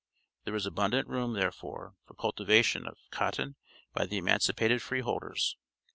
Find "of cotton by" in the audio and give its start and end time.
2.87-4.07